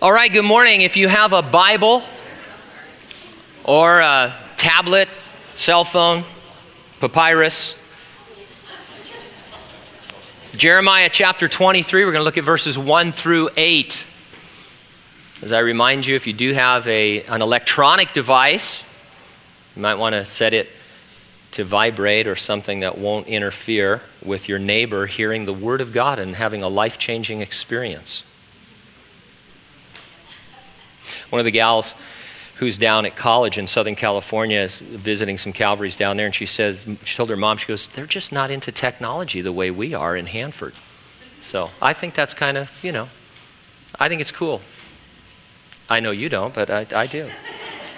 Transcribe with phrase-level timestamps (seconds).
[0.00, 0.82] All right, good morning.
[0.82, 2.04] If you have a Bible
[3.64, 5.08] or a tablet,
[5.54, 6.22] cell phone,
[7.00, 7.74] papyrus,
[10.52, 14.06] Jeremiah chapter 23, we're going to look at verses 1 through 8.
[15.42, 18.84] As I remind you, if you do have a, an electronic device,
[19.74, 20.68] you might want to set it
[21.50, 26.20] to vibrate or something that won't interfere with your neighbor hearing the Word of God
[26.20, 28.22] and having a life changing experience.
[31.30, 31.94] One of the gals
[32.56, 36.46] who's down at college in Southern California is visiting some Calvaries down there, and she
[36.46, 39.94] says, she told her mom, she goes, they're just not into technology the way we
[39.94, 40.74] are in Hanford.
[41.40, 43.08] So I think that's kind of, you know,
[43.98, 44.60] I think it's cool.
[45.88, 47.30] I know you don't, but I, I do.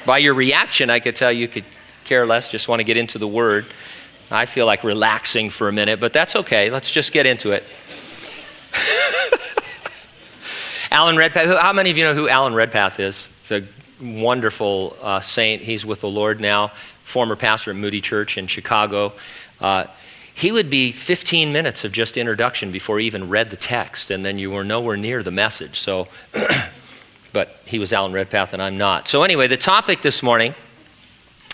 [0.05, 1.65] By your reaction, I could tell you could
[2.05, 3.67] care less, just want to get into the Word.
[4.31, 6.71] I feel like relaxing for a minute, but that's okay.
[6.71, 7.65] Let's just get into it.
[10.91, 11.57] Alan Redpath.
[11.59, 13.29] How many of you know who Alan Redpath is?
[13.43, 13.65] He's a
[14.03, 15.63] wonderful uh, saint.
[15.63, 16.73] He's with the Lord now,
[17.05, 19.13] former pastor at Moody Church in Chicago.
[19.61, 19.87] Uh,
[20.35, 24.25] he would be 15 minutes of just introduction before he even read the text, and
[24.25, 25.79] then you were nowhere near the message.
[25.79, 26.09] So,
[27.33, 29.07] but he was Alan Redpath, and I'm not.
[29.07, 30.55] So, anyway, the topic this morning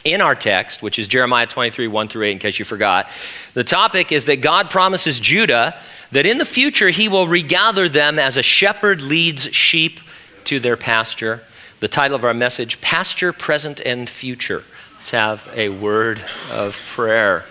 [0.05, 3.11] in our text, which is Jeremiah 23, 1 through 8, in case you forgot,
[3.55, 5.77] the topic is that God promises Judah
[6.13, 10.01] that in the future he will regather them as a shepherd leads sheep
[10.45, 11.43] to their pasture.
[11.81, 14.65] The title of our message, Pasture, Present, and Future.
[14.99, 17.45] Let's have a word of prayer.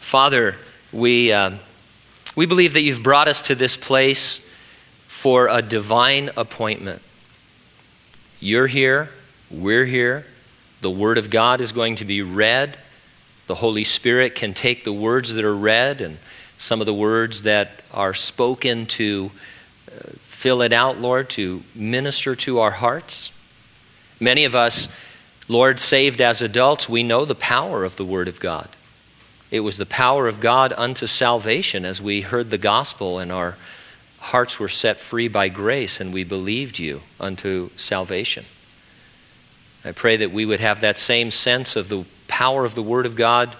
[0.00, 0.56] Father,
[0.92, 1.52] we, uh,
[2.36, 4.40] we believe that you've brought us to this place
[5.08, 7.02] for a divine appointment.
[8.40, 9.10] You're here,
[9.50, 10.26] we're here.
[10.80, 12.76] The Word of God is going to be read.
[13.46, 16.18] The Holy Spirit can take the words that are read and
[16.64, 19.30] some of the words that are spoken to
[19.86, 23.32] uh, fill it out, Lord, to minister to our hearts.
[24.18, 24.88] Many of us,
[25.46, 28.70] Lord, saved as adults, we know the power of the Word of God.
[29.50, 33.56] It was the power of God unto salvation as we heard the gospel and our
[34.18, 38.46] hearts were set free by grace and we believed you unto salvation.
[39.84, 43.04] I pray that we would have that same sense of the power of the Word
[43.04, 43.54] of God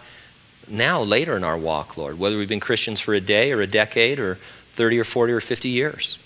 [0.68, 3.66] now, later in our walk, Lord, whether we've been Christians for a day or a
[3.66, 4.38] decade or
[4.74, 6.18] 30 or 40 or 50 years,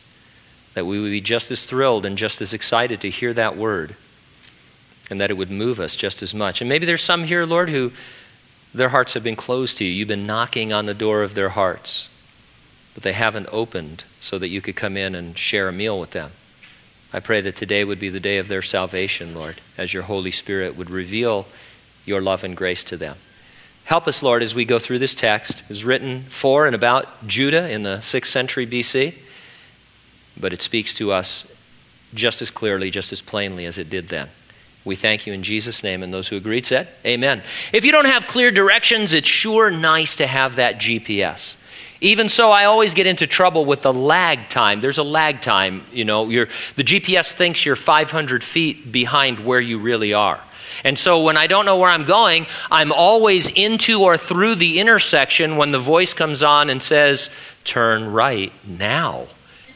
[0.75, 3.97] that we would be just as thrilled and just as excited to hear that word
[5.10, 6.60] and that it would move us just as much.
[6.60, 7.93] And maybe there's some here, Lord, who
[8.75, 9.91] their hearts have been closed to you.
[9.91, 12.09] You've been knocking on the door of their hearts,
[12.94, 16.10] but they haven't opened so that you could come in and share a meal with
[16.10, 16.32] them.
[17.12, 20.31] I pray that today would be the day of their salvation, Lord, as your Holy
[20.31, 21.47] Spirit would reveal
[22.04, 23.16] your love and grace to them.
[23.88, 25.62] Help us, Lord, as we go through this text.
[25.62, 29.15] It was written for and about Judah in the 6th century BC,
[30.37, 31.47] but it speaks to us
[32.12, 34.28] just as clearly, just as plainly as it did then.
[34.84, 37.43] We thank you in Jesus' name, and those who agreed said, Amen.
[37.72, 41.56] If you don't have clear directions, it's sure nice to have that GPS.
[42.03, 44.82] Even so, I always get into trouble with the lag time.
[44.82, 46.27] There's a lag time, you know.
[46.27, 50.43] the GPS thinks you're 500 feet behind where you really are.
[50.84, 54.80] And so when I don't know where I'm going, I'm always into or through the
[54.80, 57.30] intersection when the voice comes on and says,
[57.64, 59.26] Turn right now.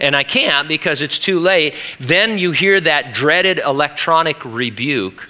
[0.01, 1.75] And I can't because it's too late.
[2.01, 5.29] Then you hear that dreaded electronic rebuke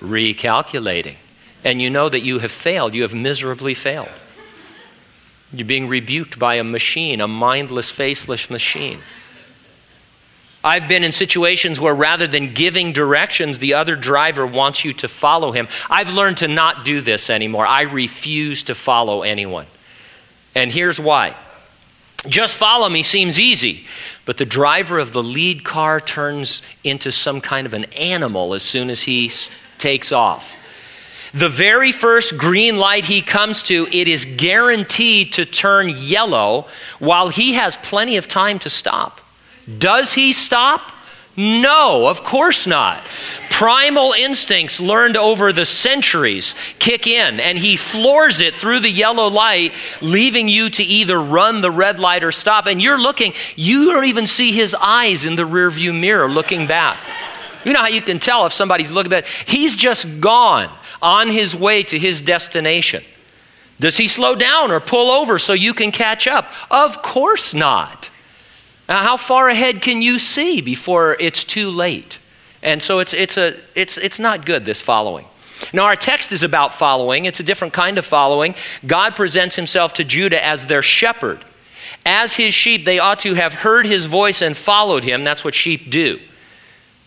[0.00, 1.16] recalculating.
[1.64, 2.94] And you know that you have failed.
[2.94, 4.10] You have miserably failed.
[5.52, 9.00] You're being rebuked by a machine, a mindless, faceless machine.
[10.68, 15.08] I've been in situations where rather than giving directions, the other driver wants you to
[15.08, 15.66] follow him.
[15.88, 17.66] I've learned to not do this anymore.
[17.66, 19.66] I refuse to follow anyone.
[20.54, 21.34] And here's why.
[22.26, 23.86] Just follow me seems easy,
[24.26, 28.62] but the driver of the lead car turns into some kind of an animal as
[28.62, 29.32] soon as he
[29.78, 30.52] takes off.
[31.32, 36.66] The very first green light he comes to, it is guaranteed to turn yellow
[36.98, 39.22] while he has plenty of time to stop.
[39.76, 40.92] Does he stop?
[41.36, 43.06] No, of course not.
[43.48, 49.28] Primal instincts learned over the centuries kick in, and he floors it through the yellow
[49.28, 52.66] light, leaving you to either run the red light or stop.
[52.66, 57.06] And you're looking, you don't even see his eyes in the rearview mirror looking back.
[57.64, 59.26] You know how you can tell if somebody's looking back?
[59.26, 63.04] He's just gone on his way to his destination.
[63.78, 66.50] Does he slow down or pull over so you can catch up?
[66.68, 68.10] Of course not.
[68.88, 72.18] Now, how far ahead can you see before it's too late?
[72.62, 75.26] And so it's, it's, a, it's, it's not good, this following.
[75.72, 77.24] Now, our text is about following.
[77.24, 78.54] It's a different kind of following.
[78.86, 81.44] God presents himself to Judah as their shepherd.
[82.06, 85.24] As his sheep, they ought to have heard his voice and followed him.
[85.24, 86.20] That's what sheep do.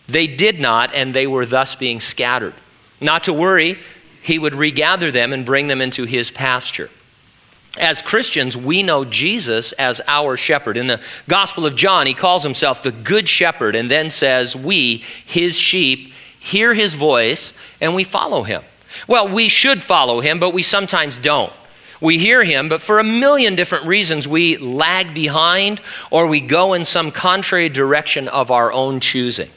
[0.06, 2.54] They did not, and they were thus being scattered.
[3.00, 3.78] Not to worry,
[4.22, 6.90] he would regather them and bring them into his pasture.
[7.78, 10.76] As Christians, we know Jesus as our shepherd.
[10.76, 15.02] In the Gospel of John, he calls himself the Good Shepherd and then says, We,
[15.24, 18.62] his sheep, hear his voice and we follow him.
[19.08, 21.52] Well, we should follow him, but we sometimes don't.
[22.00, 25.80] We hear him, but for a million different reasons, we lag behind
[26.10, 29.50] or we go in some contrary direction of our own choosing.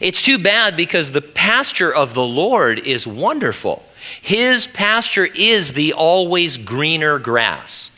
[0.00, 3.84] It's too bad because the pasture of the Lord is wonderful.
[4.22, 7.90] His pasture is the always greener grass.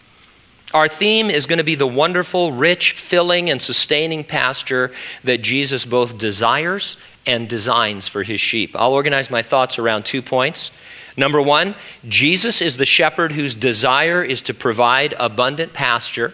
[0.73, 4.93] Our theme is going to be the wonderful, rich, filling, and sustaining pasture
[5.25, 6.97] that Jesus both desires
[7.27, 8.77] and designs for his sheep.
[8.77, 10.71] I'll organize my thoughts around two points.
[11.17, 11.75] Number one,
[12.09, 16.33] Jesus is the shepherd whose desire is to provide abundant pasture.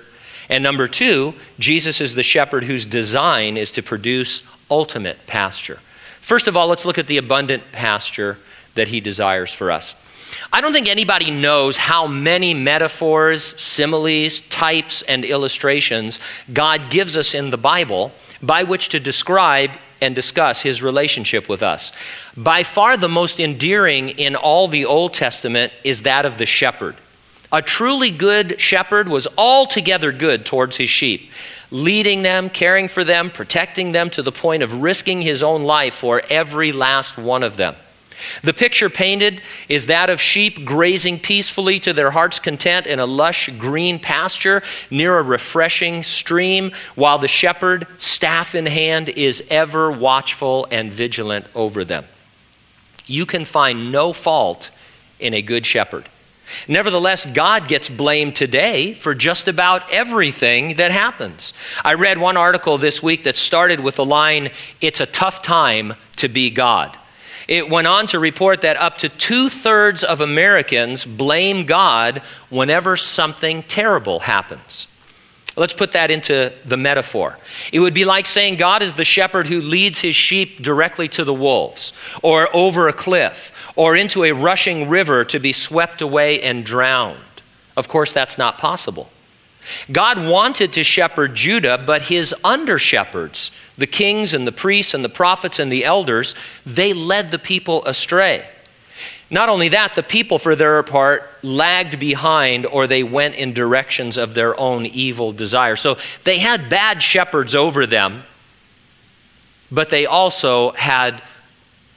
[0.50, 5.80] And number two, Jesus is the shepherd whose design is to produce ultimate pasture.
[6.20, 8.38] First of all, let's look at the abundant pasture
[8.76, 9.94] that he desires for us.
[10.52, 16.20] I don't think anybody knows how many metaphors, similes, types, and illustrations
[16.52, 18.12] God gives us in the Bible
[18.42, 19.70] by which to describe
[20.00, 21.92] and discuss his relationship with us.
[22.36, 26.96] By far, the most endearing in all the Old Testament is that of the shepherd.
[27.52, 31.30] A truly good shepherd was altogether good towards his sheep,
[31.70, 35.94] leading them, caring for them, protecting them to the point of risking his own life
[35.94, 37.76] for every last one of them.
[38.42, 43.06] The picture painted is that of sheep grazing peacefully to their heart's content in a
[43.06, 49.90] lush green pasture near a refreshing stream, while the shepherd, staff in hand, is ever
[49.90, 52.04] watchful and vigilant over them.
[53.06, 54.70] You can find no fault
[55.20, 56.08] in a good shepherd.
[56.68, 61.52] Nevertheless, God gets blamed today for just about everything that happens.
[61.84, 65.94] I read one article this week that started with the line, It's a tough time
[66.16, 66.96] to be God.
[67.48, 72.96] It went on to report that up to two thirds of Americans blame God whenever
[72.96, 74.88] something terrible happens.
[75.58, 77.38] Let's put that into the metaphor.
[77.72, 81.24] It would be like saying God is the shepherd who leads his sheep directly to
[81.24, 86.42] the wolves, or over a cliff, or into a rushing river to be swept away
[86.42, 87.18] and drowned.
[87.74, 89.08] Of course, that's not possible.
[89.90, 95.04] God wanted to shepherd Judah, but his under shepherds, the kings and the priests and
[95.04, 96.34] the prophets and the elders,
[96.64, 98.48] they led the people astray.
[99.28, 104.16] Not only that, the people, for their part, lagged behind or they went in directions
[104.16, 105.74] of their own evil desire.
[105.74, 108.22] So they had bad shepherds over them,
[109.70, 111.22] but they also had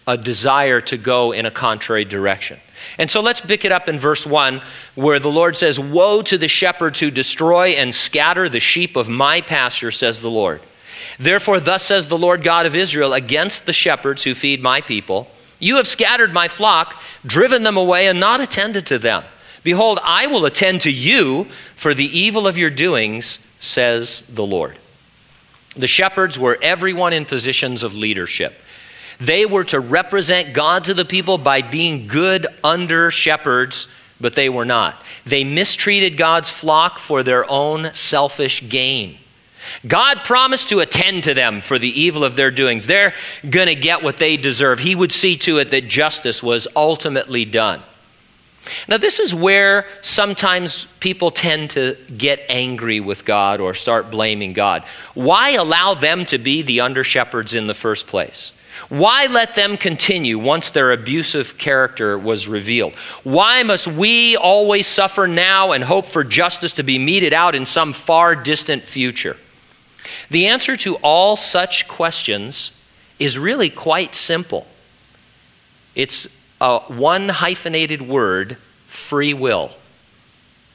[0.09, 2.59] a desire to go in a contrary direction.
[2.97, 4.59] And so let's pick it up in verse 1
[4.95, 9.07] where the Lord says, Woe to the shepherds who destroy and scatter the sheep of
[9.07, 10.61] my pasture, says the Lord.
[11.19, 15.29] Therefore, thus says the Lord God of Israel against the shepherds who feed my people
[15.59, 19.23] You have scattered my flock, driven them away, and not attended to them.
[19.63, 24.79] Behold, I will attend to you for the evil of your doings, says the Lord.
[25.75, 28.59] The shepherds were everyone in positions of leadership.
[29.19, 33.87] They were to represent God to the people by being good under shepherds,
[34.21, 35.01] but they were not.
[35.25, 39.17] They mistreated God's flock for their own selfish gain.
[39.85, 42.87] God promised to attend to them for the evil of their doings.
[42.87, 43.13] They're
[43.49, 44.79] going to get what they deserve.
[44.79, 47.83] He would see to it that justice was ultimately done.
[48.87, 54.53] Now, this is where sometimes people tend to get angry with God or start blaming
[54.53, 54.83] God.
[55.13, 58.51] Why allow them to be the under shepherds in the first place?
[58.87, 62.93] Why let them continue once their abusive character was revealed?
[63.23, 67.65] Why must we always suffer now and hope for justice to be meted out in
[67.65, 69.35] some far distant future?
[70.29, 72.71] The answer to all such questions
[73.19, 74.65] is really quite simple.
[75.95, 76.27] It's
[76.61, 78.57] a one hyphenated word
[78.87, 79.71] free will.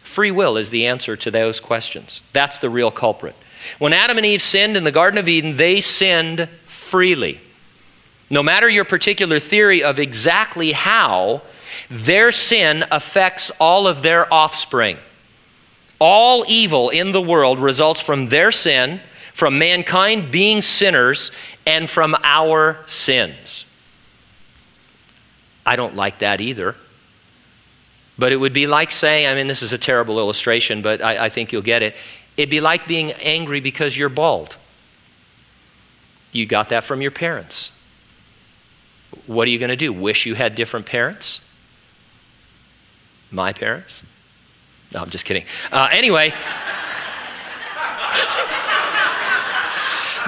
[0.02, 2.20] Free will is the answer to those questions.
[2.32, 3.34] That's the real culprit.
[3.78, 7.40] When Adam and Eve sinned in the Garden of Eden, they sinned freely.
[8.34, 11.42] No matter your particular theory of exactly how,
[11.88, 14.98] their sin affects all of their offspring.
[16.00, 19.00] All evil in the world results from their sin,
[19.34, 21.30] from mankind being sinners,
[21.64, 23.66] and from our sins.
[25.64, 26.74] I don't like that either.
[28.18, 31.26] But it would be like saying, I mean, this is a terrible illustration, but I,
[31.26, 31.94] I think you'll get it.
[32.36, 34.56] It'd be like being angry because you're bald.
[36.32, 37.70] You got that from your parents.
[39.26, 39.92] What are you going to do?
[39.92, 41.40] Wish you had different parents?
[43.30, 44.02] My parents?
[44.92, 45.44] No, I'm just kidding.
[45.72, 46.30] Uh, anyway,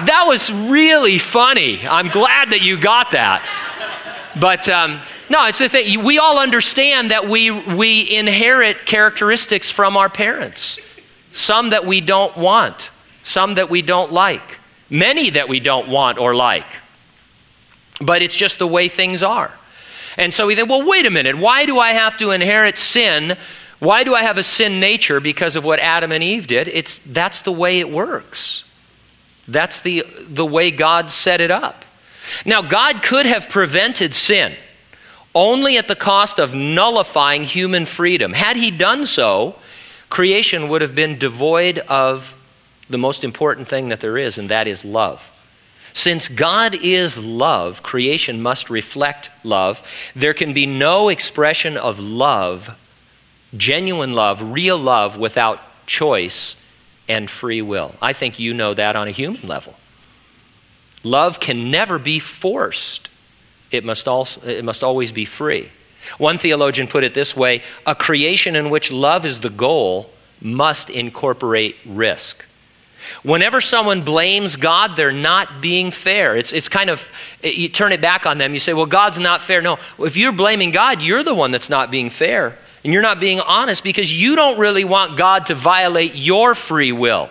[0.05, 1.87] that was really funny.
[1.87, 3.41] I'm glad that you got that.
[4.39, 6.03] But um, no, it's the thing.
[6.03, 10.79] We all understand that we, we inherit characteristics from our parents.
[11.31, 12.89] Some that we don't want,
[13.23, 16.65] some that we don't like, many that we don't want or like.
[17.99, 19.51] But it's just the way things are.
[20.17, 21.37] And so we think, well, wait a minute.
[21.37, 23.37] Why do I have to inherit sin?
[23.79, 26.67] Why do I have a sin nature because of what Adam and Eve did?
[26.67, 28.63] It's, that's the way it works.
[29.47, 31.85] That's the, the way God set it up.
[32.45, 34.55] Now, God could have prevented sin
[35.33, 38.33] only at the cost of nullifying human freedom.
[38.33, 39.55] Had He done so,
[40.09, 42.35] creation would have been devoid of
[42.89, 45.31] the most important thing that there is, and that is love.
[45.97, 49.81] Since God is love, creation must reflect love.
[50.15, 52.69] There can be no expression of love,
[53.57, 56.55] genuine love, real love, without choice
[57.09, 57.95] and free will.
[57.99, 59.73] I think you know that on a human level.
[61.01, 63.09] Love can never be forced,
[63.71, 65.71] it must, also, it must always be free.
[66.19, 70.11] One theologian put it this way a creation in which love is the goal
[70.41, 72.45] must incorporate risk.
[73.23, 76.35] Whenever someone blames God, they're not being fair.
[76.35, 77.09] It's, it's kind of,
[77.43, 78.53] you turn it back on them.
[78.53, 79.61] You say, well, God's not fair.
[79.61, 82.57] No, if you're blaming God, you're the one that's not being fair.
[82.83, 86.91] And you're not being honest because you don't really want God to violate your free
[86.91, 87.29] will.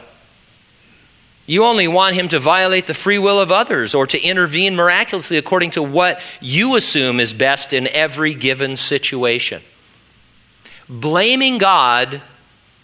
[1.46, 5.36] You only want him to violate the free will of others or to intervene miraculously
[5.36, 9.62] according to what you assume is best in every given situation.
[10.88, 12.20] Blaming God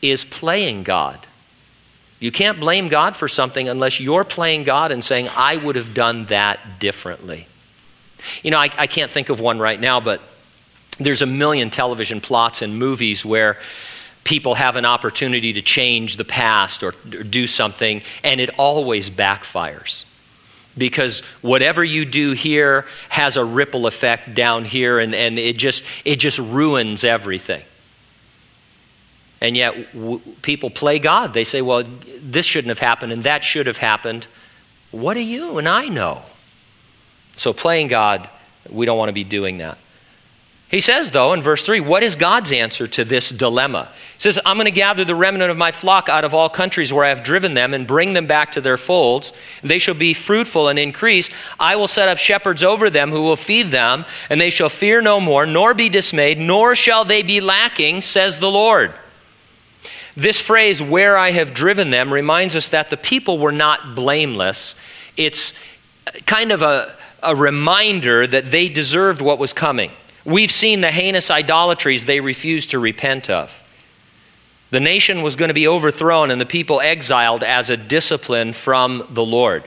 [0.01, 1.27] is playing God.
[2.23, 5.93] You can't blame God for something unless you're playing God and saying, I would have
[5.93, 7.49] done that differently.
[8.45, 10.21] You know, I, I can't think of one right now, but
[11.01, 13.59] there's a million television plots and movies where
[14.23, 19.11] people have an opportunity to change the past or, or do something, and it always
[19.11, 20.05] backfires
[20.79, 25.83] because whatever you do here has a ripple effect down here and, and it just
[26.05, 27.63] it just ruins everything
[29.43, 31.35] and yet, w- people play God.
[31.35, 31.85] They say, well,
[32.23, 34.29] this shouldn't have happened and that should have happened.
[34.93, 36.23] What do you and I know?
[37.35, 38.31] So, playing God,
[38.71, 39.79] we don't want to be doing that.
[40.69, 43.91] He says, though, in verse 3, what is God's answer to this dilemma?
[44.15, 46.93] He says, I'm going to gather the remnant of my flock out of all countries
[46.93, 49.33] where I have driven them and bring them back to their folds.
[49.63, 51.29] They shall be fruitful and increase.
[51.59, 55.03] I will set up shepherds over them who will feed them, and they shall fear
[55.03, 58.95] no more, nor be dismayed, nor shall they be lacking, says the Lord.
[60.17, 64.75] This phrase, where I have driven them, reminds us that the people were not blameless.
[65.17, 65.55] It's
[66.27, 69.91] kind of a, a reminder that they deserved what was coming.
[70.25, 73.63] We've seen the heinous idolatries they refused to repent of.
[74.71, 79.07] The nation was going to be overthrown and the people exiled as a discipline from
[79.11, 79.65] the Lord.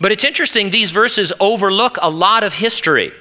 [0.00, 3.12] But it's interesting, these verses overlook a lot of history.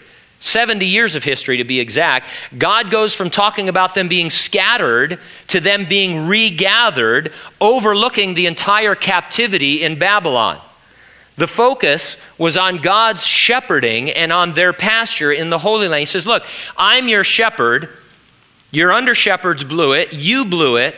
[0.46, 5.20] 70 years of history to be exact, God goes from talking about them being scattered
[5.48, 10.62] to them being regathered, overlooking the entire captivity in Babylon.
[11.38, 16.00] The focus was on God's shepherding and on their pasture in the Holy Land.
[16.00, 16.46] He says, Look,
[16.78, 17.90] I'm your shepherd.
[18.70, 20.14] Your under shepherds blew it.
[20.14, 20.96] You blew it.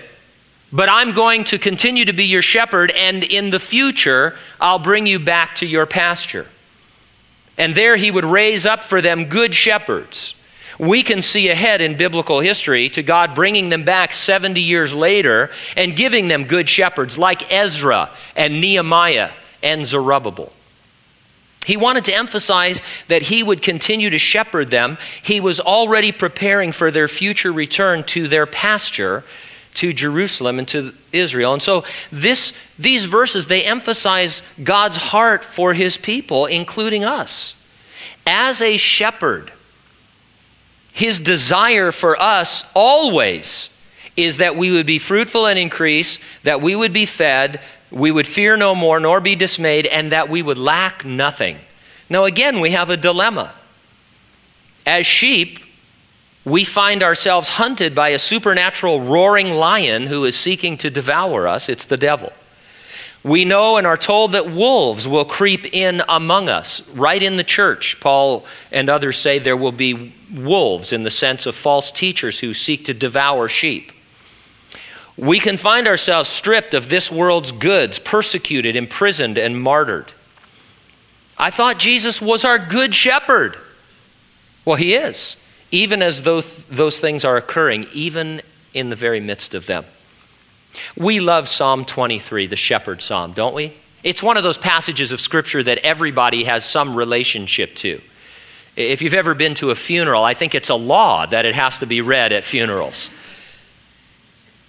[0.74, 5.08] But I'm going to continue to be your shepherd, and in the future, I'll bring
[5.08, 6.48] you back to your pasture.
[7.58, 10.36] And there he would raise up for them good shepherds.
[10.80, 15.50] We can see ahead in biblical history to God bringing them back 70 years later
[15.76, 19.32] and giving them good shepherds like Ezra and Nehemiah
[19.64, 20.54] and Zerubbabel.
[21.66, 24.98] He wanted to emphasize that he would continue to shepherd them.
[25.22, 29.26] He was already preparing for their future return to their pasture
[29.77, 31.53] to Jerusalem and to Israel.
[31.53, 37.55] And so this, these verses, they emphasize God's heart for his people, including us.
[38.25, 39.51] As a shepherd,
[40.91, 43.69] his desire for us always
[44.15, 48.25] is that we would be fruitful and increase, that we would be fed, we would
[48.25, 51.55] fear no more, nor be dismayed, and that we would lack nothing.
[52.10, 53.53] Now, again, we have a dilemma.
[54.88, 55.60] As sheep,
[56.48, 61.68] we find ourselves hunted by a supernatural roaring lion who is seeking to devour us.
[61.68, 62.32] It's the devil.
[63.22, 67.44] We know and are told that wolves will creep in among us, right in the
[67.44, 68.00] church.
[68.00, 72.54] Paul and others say there will be wolves in the sense of false teachers who
[72.54, 73.92] seek to devour sheep.
[75.18, 80.13] We can find ourselves stripped of this world's goods, persecuted, imprisoned, and martyred.
[81.38, 83.58] I thought Jesus was our good shepherd.
[84.63, 85.36] Well, he is
[85.72, 88.42] even as those, those things are occurring, even
[88.74, 89.86] in the very midst of them.
[90.96, 93.74] We love Psalm 23, the shepherd psalm, don't we?
[94.04, 98.02] It's one of those passages of Scripture that everybody has some relationship to.
[98.76, 101.80] If you've ever been to a funeral, I think it's a law that it has
[101.80, 103.10] to be read at funerals.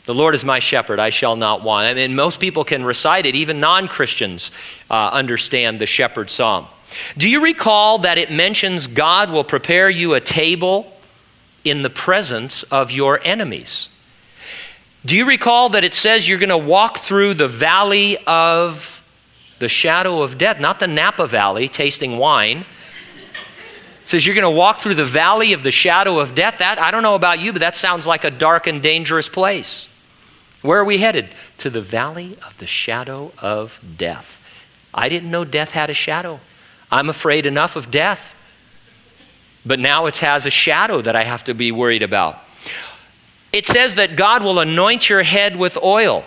[0.06, 1.86] The Lord is my shepherd, I shall not want.
[1.86, 4.50] I mean, most people can recite it, even non Christians
[4.88, 6.66] uh, understand the shepherd psalm.
[7.16, 10.92] Do you recall that it mentions God will prepare you a table
[11.64, 13.88] in the presence of your enemies?
[15.04, 19.02] Do you recall that it says you're going to walk through the valley of
[19.58, 22.58] the shadow of death, not the Napa Valley tasting wine?
[22.58, 26.58] It says you're going to walk through the valley of the shadow of death.
[26.58, 29.88] That I don't know about you, but that sounds like a dark and dangerous place.
[30.62, 31.28] Where are we headed?
[31.58, 34.40] To the valley of the shadow of death.
[34.92, 36.40] I didn't know death had a shadow.
[36.90, 38.34] I'm afraid enough of death.
[39.66, 42.38] But now it has a shadow that I have to be worried about.
[43.52, 46.24] It says that God will anoint your head with oil.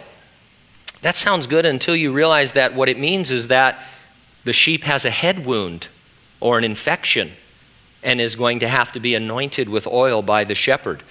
[1.02, 3.80] That sounds good until you realize that what it means is that
[4.44, 5.88] the sheep has a head wound
[6.40, 7.32] or an infection
[8.04, 11.04] and is going to have to be anointed with oil by the shepherd.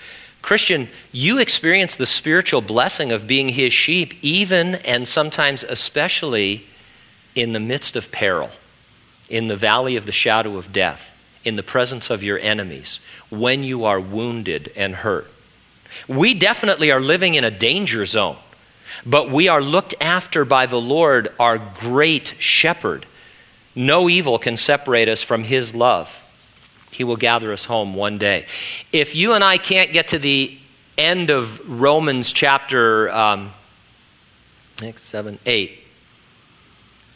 [0.42, 6.66] Christian, you experience the spiritual blessing of being his sheep, even and sometimes especially
[7.35, 8.50] in the midst of peril,
[9.30, 13.64] in the valley of the shadow of death, in the presence of your enemies, when
[13.64, 15.26] you are wounded and hurt.
[16.06, 18.37] We definitely are living in a danger zone,
[19.06, 23.06] but we are looked after by the Lord, our great shepherd.
[23.75, 26.22] No evil can separate us from his love.
[26.90, 28.46] He will gather us home one day.
[28.92, 30.58] If you and I can't get to the
[30.99, 33.52] end of Romans chapter um,
[34.78, 35.79] six, seven, eight,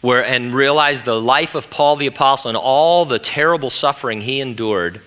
[0.04, 4.38] where and realize the life of Paul the apostle and all the terrible suffering he
[4.38, 5.00] endured,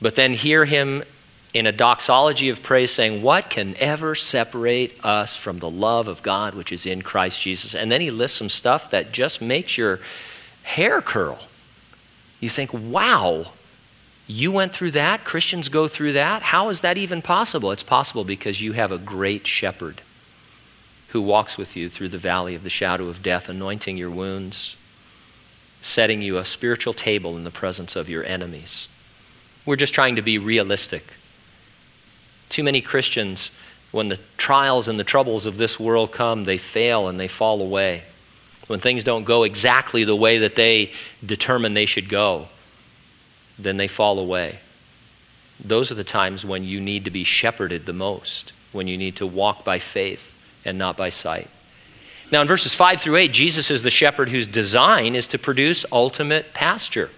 [0.00, 1.04] but then hear him
[1.52, 6.22] in a doxology of praise saying, What can ever separate us from the love of
[6.22, 7.74] God which is in Christ Jesus?
[7.74, 10.00] And then he lists some stuff that just makes your
[10.62, 11.38] hair curl.
[12.40, 13.52] You think, wow,
[14.26, 15.24] you went through that?
[15.24, 16.40] Christians go through that?
[16.40, 17.72] How is that even possible?
[17.72, 20.00] It's possible because you have a great shepherd
[21.08, 24.76] who walks with you through the valley of the shadow of death, anointing your wounds,
[25.80, 28.88] setting you a spiritual table in the presence of your enemies.
[29.64, 31.04] We're just trying to be realistic.
[32.48, 33.50] Too many Christians,
[33.92, 37.60] when the trials and the troubles of this world come, they fail and they fall
[37.60, 38.04] away
[38.66, 40.92] when things don't go exactly the way that they
[41.24, 42.48] determine they should go,
[43.58, 44.58] then they fall away.
[45.62, 49.16] Those are the times when you need to be shepherded the most, when you need
[49.16, 50.32] to walk by faith
[50.66, 51.48] and not by sight.
[52.32, 55.86] Now, in verses 5 through 8, Jesus is the shepherd whose design is to produce
[55.92, 57.10] ultimate pasture.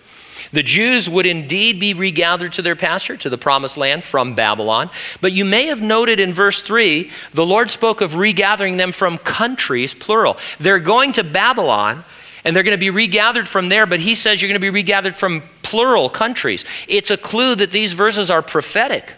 [0.52, 4.90] The Jews would indeed be regathered to their pasture, to the promised land from Babylon.
[5.20, 9.18] But you may have noted in verse 3, the Lord spoke of regathering them from
[9.18, 10.36] countries, plural.
[10.60, 12.04] They're going to Babylon
[12.44, 14.70] and they're going to be regathered from there, but he says you're going to be
[14.70, 16.64] regathered from plural countries.
[16.86, 19.14] It's a clue that these verses are prophetic.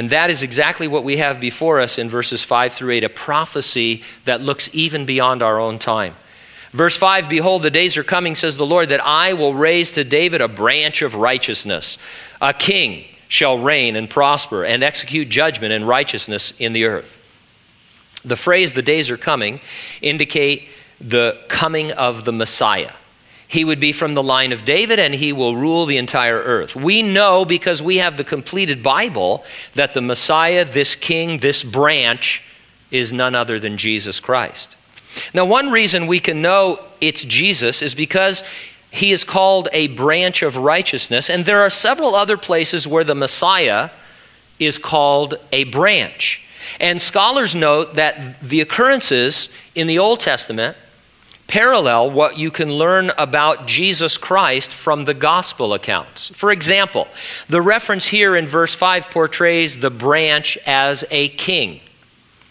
[0.00, 3.10] And that is exactly what we have before us in verses 5 through 8 a
[3.10, 6.14] prophecy that looks even beyond our own time.
[6.72, 10.02] Verse 5 Behold, the days are coming, says the Lord, that I will raise to
[10.02, 11.98] David a branch of righteousness.
[12.40, 17.18] A king shall reign and prosper and execute judgment and righteousness in the earth.
[18.24, 19.60] The phrase, the days are coming,
[20.00, 22.92] indicate the coming of the Messiah.
[23.50, 26.76] He would be from the line of David and he will rule the entire earth.
[26.76, 29.42] We know because we have the completed Bible
[29.74, 32.44] that the Messiah, this king, this branch,
[32.92, 34.76] is none other than Jesus Christ.
[35.34, 38.44] Now, one reason we can know it's Jesus is because
[38.92, 43.16] he is called a branch of righteousness, and there are several other places where the
[43.16, 43.90] Messiah
[44.60, 46.40] is called a branch.
[46.78, 50.76] And scholars note that the occurrences in the Old Testament
[51.50, 56.28] parallel what you can learn about Jesus Christ from the gospel accounts.
[56.28, 57.08] For example,
[57.48, 61.80] the reference here in verse 5 portrays the branch as a king.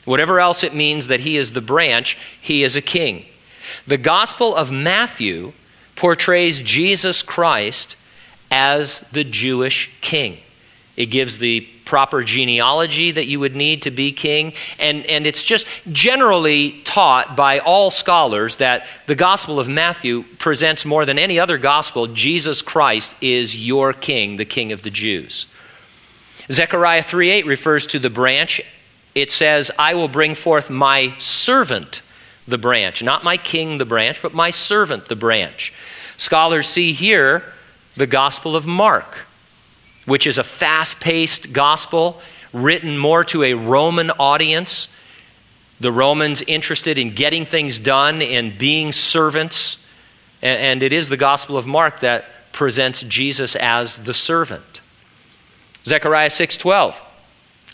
[0.04, 3.26] Whatever else it means that he is the branch, he is a king.
[3.88, 5.54] The Gospel of Matthew
[5.96, 7.96] portrays Jesus Christ
[8.52, 10.40] as the Jewish king.
[11.00, 14.54] It gives the proper genealogy that you would need to be king.
[14.78, 20.86] And, and it's just generally taught by all scholars that the Gospel of Matthew presents
[20.86, 25.48] more than any other gospel Jesus Christ is your king, the king of the Jews.
[26.52, 28.62] Zechariah 3:8 refers to the branch
[29.16, 32.02] it says, I will bring forth my servant,
[32.48, 33.02] the branch.
[33.02, 35.74] Not my king, the branch, but my servant, the branch.
[36.18, 37.44] Scholars see here
[37.98, 39.26] the Gospel of Mark,
[40.10, 42.20] which is a fast paced gospel
[42.52, 44.88] written more to a Roman audience.
[45.80, 49.78] the Romans interested in getting things done, and being servants.
[50.42, 54.82] And, it is the Gospel of Mark that presents Jesus as the servant.
[55.86, 57.02] Zechariah 6:12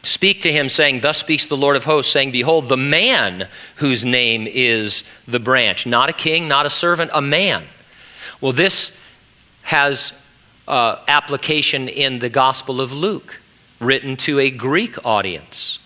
[0.04, 4.06] Speak to him saying thus speaks the Lord of hosts saying behold the man whose
[4.06, 7.64] name is the branch not a king not a servant a man.
[8.40, 8.92] Well this
[9.64, 10.14] has
[10.68, 13.40] uh, application in the Gospel of Luke
[13.80, 15.80] written to a Greek audience.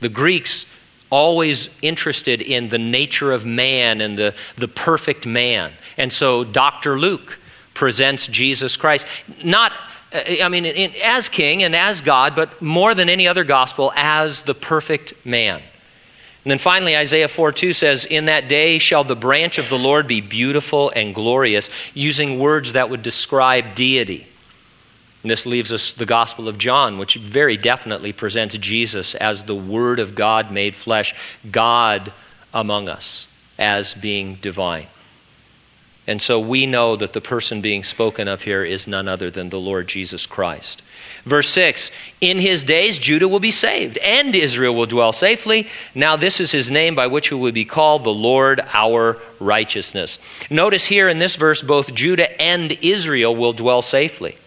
[0.00, 0.64] The Greeks
[1.10, 5.72] always interested in the nature of man and the, the perfect man.
[5.96, 6.98] And so Dr.
[6.98, 7.38] Luke
[7.74, 9.06] presents Jesus Christ,
[9.42, 9.72] not,
[10.12, 13.92] uh, I mean, in, as king and as God, but more than any other gospel,
[13.94, 15.62] as the perfect man.
[16.44, 19.78] And then finally, Isaiah 4 2 says, In that day shall the branch of the
[19.78, 24.26] Lord be beautiful and glorious, using words that would describe deity.
[25.22, 29.54] And this leaves us the Gospel of John, which very definitely presents Jesus as the
[29.54, 31.14] Word of God made flesh,
[31.50, 32.12] God
[32.54, 33.26] among us
[33.58, 34.86] as being divine.
[36.06, 39.50] And so we know that the person being spoken of here is none other than
[39.50, 40.82] the Lord Jesus Christ.
[41.28, 41.90] Verse 6
[42.22, 45.68] In his days Judah will be saved, and Israel will dwell safely.
[45.94, 50.18] Now, this is his name by which he will be called the Lord our righteousness.
[50.50, 54.38] Notice here in this verse, both Judah and Israel will dwell safely.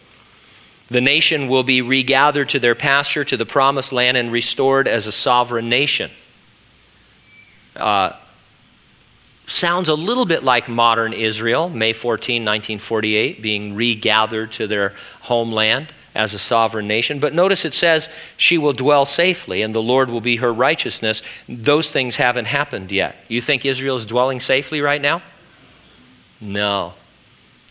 [0.89, 5.06] The nation will be regathered to their pasture, to the promised land, and restored as
[5.06, 6.10] a sovereign nation.
[7.76, 8.13] Uh,
[9.46, 15.94] sounds a little bit like modern Israel, May 14, 1948, being regathered to their homeland
[16.13, 17.19] as a sovereign nation.
[17.19, 21.21] But notice it says, she will dwell safely and the Lord will be her righteousness.
[21.47, 23.15] Those things haven't happened yet.
[23.28, 25.21] You think Israel is dwelling safely right now?
[26.41, 26.93] No.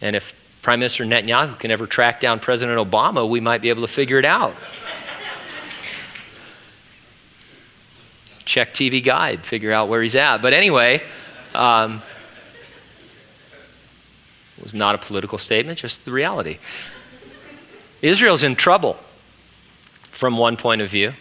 [0.00, 3.82] And if Prime Minister Netanyahu can ever track down President Obama, we might be able
[3.82, 4.54] to figure it out.
[8.44, 10.38] Check TV Guide, figure out where he's at.
[10.38, 11.02] But anyway,
[11.54, 12.02] um,
[14.56, 16.58] it was not a political statement, just the reality.
[18.02, 18.96] Israel's in trouble
[20.10, 21.12] from one point of view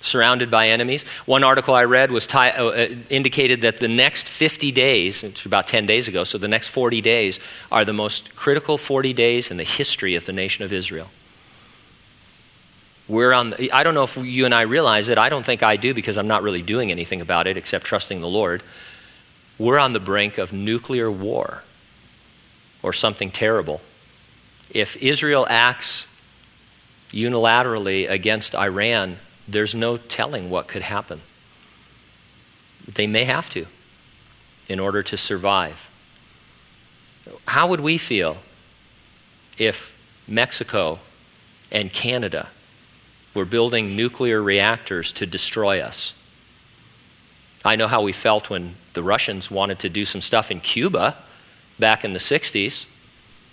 [0.00, 1.04] surrounded by enemies.
[1.26, 5.66] One article I read was uh, uh, indicated that the next 50 days, it's about
[5.66, 7.38] 10 days ago, so the next 40 days
[7.70, 11.08] are the most critical 40 days in the history of the nation of Israel.
[13.08, 15.18] We're on, the, I don't know if you and I realize it.
[15.18, 18.20] I don't think I do because I'm not really doing anything about it except trusting
[18.20, 18.62] the Lord.
[19.58, 21.62] We're on the brink of nuclear war
[22.82, 23.80] or something terrible.
[24.70, 26.06] If Israel acts
[27.12, 29.18] unilaterally against Iran,
[29.48, 31.22] there's no telling what could happen.
[32.86, 33.66] They may have to
[34.68, 35.88] in order to survive.
[37.46, 38.38] How would we feel
[39.58, 39.92] if
[40.26, 41.00] Mexico
[41.70, 42.48] and Canada
[43.34, 46.14] were building nuclear reactors to destroy us?
[47.64, 51.16] I know how we felt when the Russians wanted to do some stuff in Cuba
[51.78, 52.86] back in the 60s.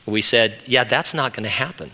[0.05, 1.91] We said, yeah, that's not going to happen.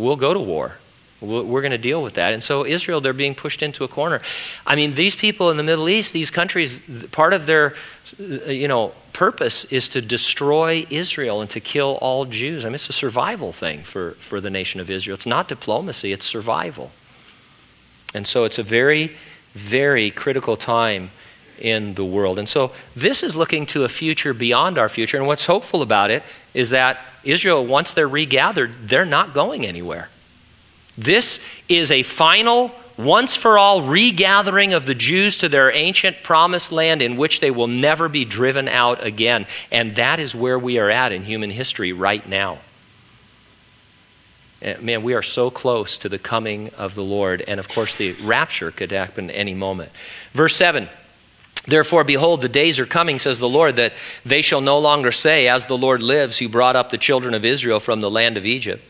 [0.00, 0.76] We'll go to war.
[1.20, 2.32] We're going to deal with that.
[2.32, 4.22] And so, Israel, they're being pushed into a corner.
[4.66, 6.80] I mean, these people in the Middle East, these countries,
[7.12, 7.74] part of their
[8.18, 12.64] uh, you know, purpose is to destroy Israel and to kill all Jews.
[12.64, 15.14] I mean, it's a survival thing for, for the nation of Israel.
[15.14, 16.90] It's not diplomacy, it's survival.
[18.14, 19.14] And so, it's a very,
[19.52, 21.10] very critical time
[21.60, 22.38] in the world.
[22.38, 25.16] And so, this is looking to a future beyond our future.
[25.16, 26.22] And what's hopeful about it
[26.54, 30.08] is that Israel, once they're regathered, they're not going anywhere.
[30.96, 36.72] This is a final, once for all regathering of the Jews to their ancient promised
[36.72, 39.46] land in which they will never be driven out again.
[39.70, 42.58] And that is where we are at in human history right now.
[44.62, 47.42] Eh, man, we are so close to the coming of the Lord.
[47.46, 49.90] And of course, the rapture could happen any moment.
[50.32, 50.88] Verse 7.
[51.66, 53.92] Therefore, behold, the days are coming, says the Lord, that
[54.24, 57.44] they shall no longer say, As the Lord lives, who brought up the children of
[57.44, 58.82] Israel from the land of Egypt.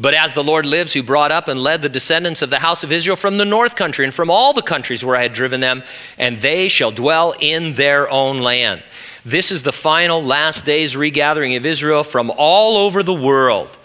[0.00, 2.84] But as the Lord lives, who brought up and led the descendants of the house
[2.84, 5.60] of Israel from the north country and from all the countries where I had driven
[5.60, 5.82] them,
[6.16, 8.82] and they shall dwell in their own land.
[9.24, 13.76] This is the final last days regathering of Israel from all over the world.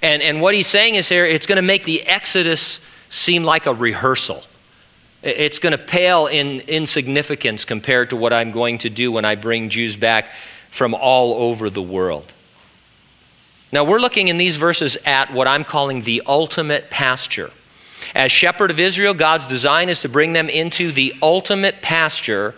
[0.00, 2.80] And, and what he's saying is here, it's going to make the Exodus
[3.10, 4.42] seem like a rehearsal.
[5.22, 9.36] It's going to pale in insignificance compared to what I'm going to do when I
[9.36, 10.30] bring Jews back
[10.70, 12.32] from all over the world.
[13.70, 17.50] Now, we're looking in these verses at what I'm calling the ultimate pasture.
[18.14, 22.54] As shepherd of Israel, God's design is to bring them into the ultimate pasture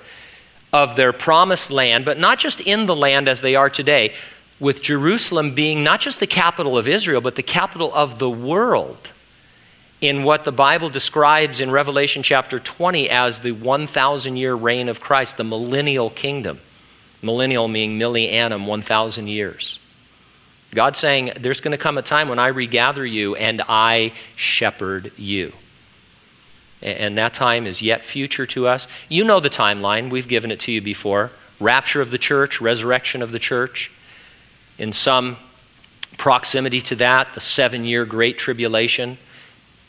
[0.72, 4.12] of their promised land, but not just in the land as they are today,
[4.59, 9.11] with Jerusalem being not just the capital of Israel, but the capital of the world
[10.05, 15.01] in what the Bible describes in Revelation chapter 20 as the 1,000 year reign of
[15.01, 16.61] Christ, the millennial kingdom.
[17.23, 19.79] Millennial meaning millennium, 1,000 years.
[20.75, 25.12] God's saying, There's going to come a time when I regather you and I shepherd
[25.17, 25.53] you.
[26.83, 28.87] And that time is yet future to us.
[29.09, 33.23] You know the timeline, we've given it to you before rapture of the church, resurrection
[33.23, 33.90] of the church.
[34.77, 35.38] In some
[36.19, 39.19] proximity to that, the seven year Great Tribulation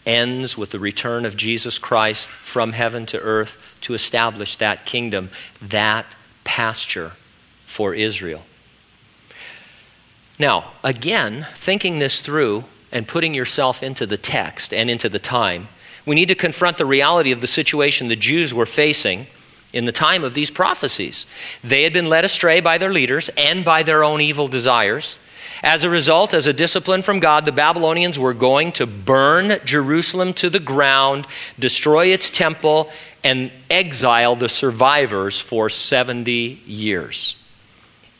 [0.05, 5.29] ends with the return of Jesus Christ from heaven to earth to establish that kingdom,
[5.61, 6.05] that
[6.43, 7.13] pasture
[7.65, 8.43] for Israel.
[10.37, 15.67] Now, again, thinking this through and putting yourself into the text and into the time,
[16.05, 19.27] we need to confront the reality of the situation the Jews were facing
[19.73, 21.25] in the time of these prophecies.
[21.63, 25.17] They had been led astray by their leaders and by their own evil desires.
[25.63, 30.33] As a result, as a discipline from God, the Babylonians were going to burn Jerusalem
[30.35, 32.89] to the ground, destroy its temple,
[33.23, 37.35] and exile the survivors for 70 years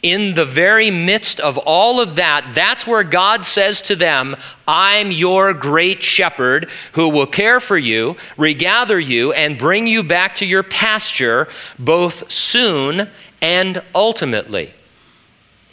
[0.06, 4.36] in the very midst of all of that, that's where God says to them,
[4.68, 10.36] I'm your great shepherd who will care for you, regather you, and bring you back
[10.36, 11.48] to your pasture
[11.80, 13.10] both soon
[13.42, 14.76] and ultimately.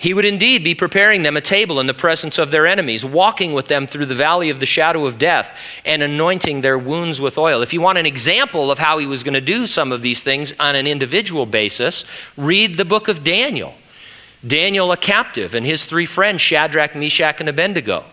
[0.03, 3.53] He would indeed be preparing them a table in the presence of their enemies, walking
[3.53, 7.38] with them through the valley of the shadow of death, and anointing their wounds with
[7.38, 7.62] oil.
[7.62, 10.21] If you want an example of how he was going to do some of these
[10.21, 12.05] things on an individual basis,
[12.37, 13.77] read the book of Daniel.
[14.45, 18.05] Daniel, a captive, and his three friends, Shadrach, Meshach, and Abednego,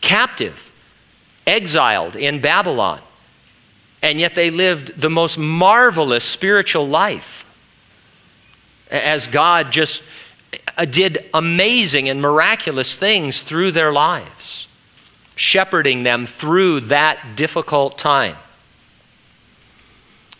[0.00, 0.70] captive,
[1.48, 3.00] exiled in Babylon.
[4.02, 7.44] And yet they lived the most marvelous spiritual life
[8.88, 10.04] as God just
[10.76, 14.66] Uh, did amazing and miraculous things through their lives,
[15.34, 18.36] shepherding them through that difficult time.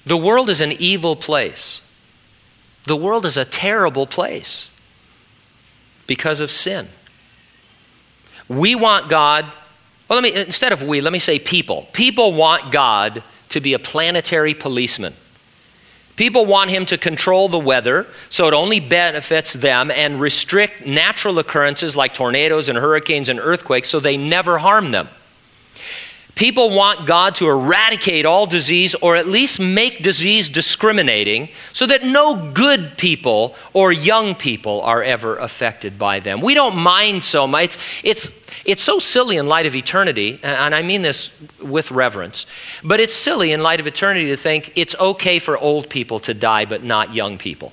[0.06, 1.82] The world is an evil place.
[2.84, 4.70] The world is a terrible place
[6.06, 6.88] because of sin.
[8.48, 9.44] We want God,
[10.08, 11.86] well, let me, instead of we, let me say people.
[11.92, 15.14] People want God to be a planetary policeman.
[16.18, 21.38] People want him to control the weather so it only benefits them and restrict natural
[21.38, 25.08] occurrences like tornadoes and hurricanes and earthquakes so they never harm them.
[26.38, 32.04] People want God to eradicate all disease or at least make disease discriminating so that
[32.04, 36.40] no good people or young people are ever affected by them.
[36.40, 37.64] We don't mind so much.
[37.64, 38.30] It's, it's,
[38.64, 42.46] it's so silly in light of eternity, and I mean this with reverence,
[42.84, 46.34] but it's silly in light of eternity to think it's okay for old people to
[46.34, 47.72] die but not young people.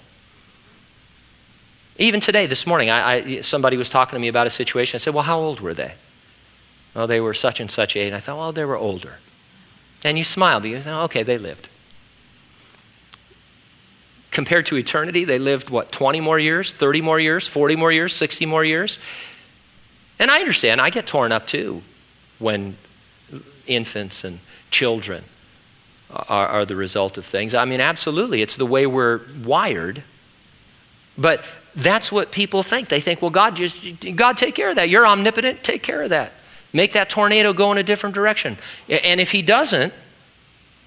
[2.00, 4.98] Even today, this morning, I, I, somebody was talking to me about a situation.
[4.98, 5.94] I said, Well, how old were they?
[6.96, 8.08] Well, they were such and such age.
[8.08, 9.16] And I thought, well, they were older.
[10.04, 11.70] And you smile because, okay, they lived.
[14.32, 18.14] Compared to eternity, they lived, what, 20 more years, 30 more years, 40 more years,
[18.16, 19.00] 60 more years?
[20.20, 21.82] And I understand, I get torn up too
[22.40, 22.78] when
[23.68, 24.40] infants and
[24.72, 25.24] children
[26.10, 27.56] are, are, the result of things.
[27.56, 30.04] I mean, absolutely, it's the way we're wired.
[31.18, 31.44] But
[31.76, 32.88] that's what people think.
[32.88, 33.76] They think, well, God just,
[34.16, 34.90] God, take care of that.
[34.90, 36.34] You're omnipotent, take care of that.
[36.76, 38.58] Make that tornado go in a different direction.
[38.90, 39.94] And if he doesn't,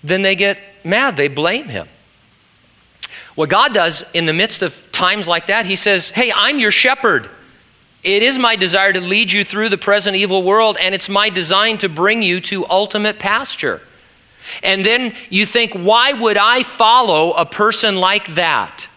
[0.05, 1.17] then they get mad.
[1.17, 1.89] They blame him.
[3.37, 6.71] What God does in the midst of times like that, he says, Hey, I'm your
[6.71, 7.31] shepherd.
[8.05, 11.31] It is my desire to lead you through the present evil world, and it's my
[11.31, 13.81] design to bring you to ultimate pasture.
[14.63, 18.89] And then you think, why would I follow a person like that?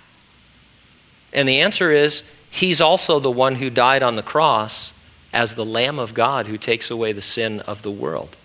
[1.31, 4.91] And the answer is, he's also the one who died on the cross
[5.33, 8.35] as the Lamb of God who takes away the sin of the world.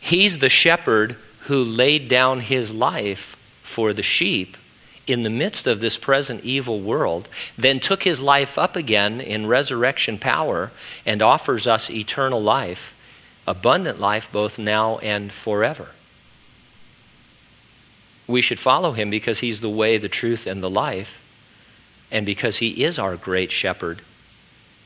[0.00, 4.56] He's the shepherd who laid down his life for the sheep
[5.06, 9.46] in the midst of this present evil world, then took his life up again in
[9.46, 10.70] resurrection power
[11.06, 12.94] and offers us eternal life,
[13.46, 15.88] abundant life both now and forever.
[18.26, 21.22] We should follow him because he's the way, the truth, and the life,
[22.10, 24.02] and because he is our great shepherd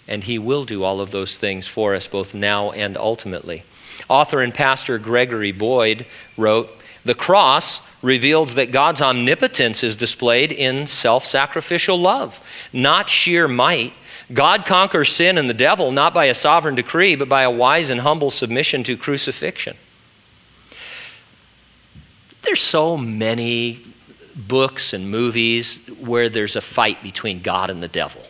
[0.09, 3.65] and He will do all of those things for us both now and ultimately.
[4.09, 6.71] Author and pastor Gregory Boyd wrote
[7.05, 12.41] The cross reveals that God's omnipotence is displayed in self sacrificial love,
[12.73, 13.93] not sheer might.
[14.33, 17.91] God conquers sin and the devil not by a sovereign decree, but by a wise
[17.91, 19.77] and humble submission to crucifixion.
[22.43, 23.85] There's so many
[24.35, 28.23] books and movies where there's a fight between God and the devil.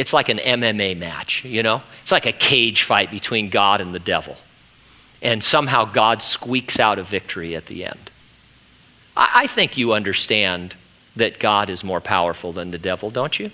[0.00, 1.82] It's like an MMA match, you know?
[2.00, 4.38] It's like a cage fight between God and the devil.
[5.22, 8.10] and somehow God squeaks out a victory at the end.
[9.14, 10.76] I, I think you understand
[11.16, 13.50] that God is more powerful than the devil, don't you?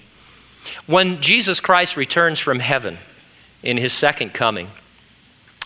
[0.87, 2.99] When Jesus Christ returns from heaven
[3.65, 4.69] in his second coming,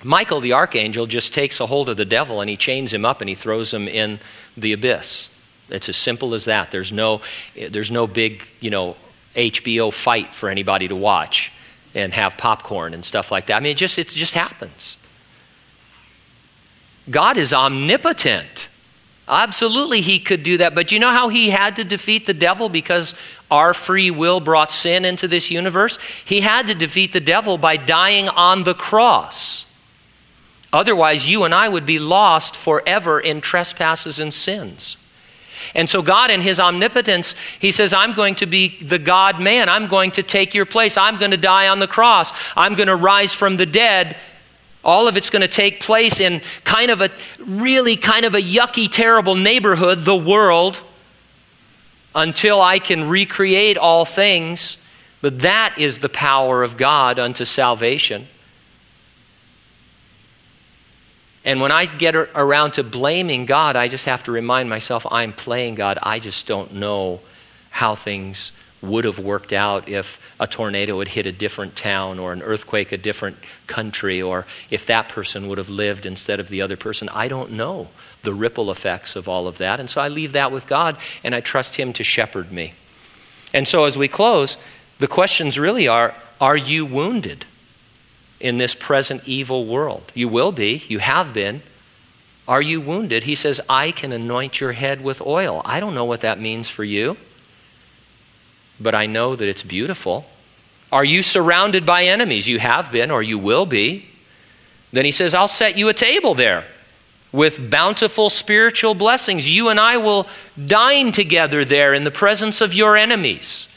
[0.03, 3.21] Michael the archangel just takes a hold of the devil and he chains him up
[3.21, 4.21] and he throws him in
[4.57, 5.29] the abyss.
[5.69, 6.71] It's as simple as that.
[6.71, 7.21] There's no,
[7.55, 8.97] there's no big, you know,
[9.35, 11.53] HBO fight for anybody to watch
[11.95, 13.57] and have popcorn and stuff like that.
[13.57, 14.97] I mean, it just, it just happens.
[17.09, 18.69] God is omnipotent.
[19.27, 20.75] Absolutely, he could do that.
[20.75, 23.15] But you know how he had to defeat the devil because
[23.51, 25.99] our free will brought sin into this universe?
[26.25, 29.67] He had to defeat the devil by dying on the cross.
[30.73, 34.97] Otherwise, you and I would be lost forever in trespasses and sins.
[35.75, 39.69] And so, God, in His omnipotence, He says, I'm going to be the God man.
[39.69, 40.97] I'm going to take your place.
[40.97, 42.33] I'm going to die on the cross.
[42.57, 44.17] I'm going to rise from the dead
[44.83, 48.41] all of it's going to take place in kind of a really kind of a
[48.41, 50.81] yucky, terrible neighborhood, the world,
[52.15, 54.77] until I can recreate all things.
[55.21, 58.27] But that is the power of God unto salvation.
[61.45, 65.33] And when I get around to blaming God, I just have to remind myself I'm
[65.33, 65.99] playing God.
[66.03, 67.21] I just don't know
[67.71, 72.33] how things would have worked out if a tornado had hit a different town or
[72.33, 76.63] an earthquake a different country or if that person would have lived instead of the
[76.63, 77.09] other person.
[77.11, 77.89] I don't know
[78.23, 79.81] the ripple effects of all of that.
[79.81, 82.75] And so I leave that with God and I trust Him to shepherd me.
[83.53, 84.57] And so as we close,
[84.99, 87.45] the questions really are Are you wounded
[88.41, 90.11] in this present evil world?
[90.15, 91.63] You will be, you have been.
[92.49, 93.25] Are you wounded?
[93.25, 95.63] He says, I can anoint your head with oil.
[95.65, 97.17] I don't know what that means for you
[98.81, 100.25] but I know that it's beautiful.
[100.91, 102.49] Are you surrounded by enemies?
[102.49, 104.07] You have been, or you will be.
[104.93, 106.65] Then he says, I'll set you a table there
[107.31, 109.49] with bountiful spiritual blessings.
[109.49, 110.27] You and I will
[110.67, 113.69] dine together there in the presence of your enemies.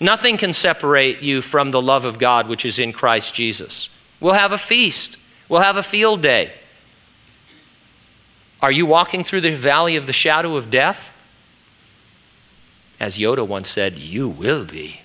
[0.00, 3.90] Nothing can separate you from the love of God which is in Christ Jesus.
[4.20, 5.16] We'll have a feast,
[5.48, 6.52] we'll have a field day.
[8.62, 11.12] Are you walking through the valley of the shadow of death?
[12.98, 15.00] As Yoda once said, you will be.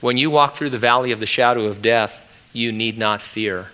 [0.00, 2.20] when you walk through the valley of the shadow of death,
[2.52, 3.68] you need not fear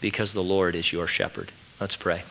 [0.00, 1.50] because the Lord is your shepherd.
[1.80, 2.22] Let's pray.